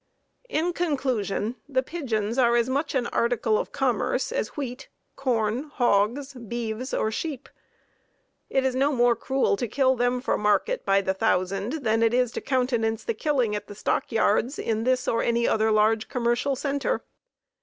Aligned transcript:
In 0.49 0.73
conclusion, 0.73 1.57
the 1.69 1.83
pigeons 1.83 2.39
are 2.39 2.55
as 2.55 2.67
much 2.67 2.95
an 2.95 3.05
article 3.05 3.59
of 3.59 3.71
commerce 3.71 4.31
as 4.31 4.57
wheat, 4.57 4.89
corn, 5.15 5.65
hogs, 5.75 6.33
beeves, 6.33 6.91
or 6.91 7.11
sheep. 7.11 7.47
It 8.49 8.65
is 8.65 8.73
no 8.73 8.91
more 8.91 9.15
cruel 9.15 9.55
to 9.57 9.67
kill 9.67 9.95
them 9.95 10.19
for 10.19 10.39
market 10.39 10.83
by 10.85 11.01
the 11.01 11.13
thousand, 11.13 11.83
than 11.83 12.01
it 12.01 12.15
is 12.15 12.31
to 12.31 12.41
countenance 12.41 13.03
the 13.03 13.13
killing 13.13 13.55
at 13.55 13.67
the 13.67 13.75
stock 13.75 14.11
yards 14.11 14.57
in 14.57 14.85
this 14.85 15.07
or 15.07 15.21
any 15.21 15.47
other 15.47 15.69
large 15.69 16.09
commercial 16.09 16.55
center. 16.55 17.03